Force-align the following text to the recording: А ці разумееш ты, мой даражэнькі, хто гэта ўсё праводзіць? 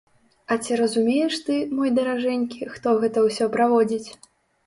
А 0.53 0.55
ці 0.63 0.75
разумееш 0.79 1.35
ты, 1.49 1.57
мой 1.79 1.91
даражэнькі, 1.97 2.69
хто 2.77 2.93
гэта 3.03 3.19
ўсё 3.27 3.45
праводзіць? 3.57 4.09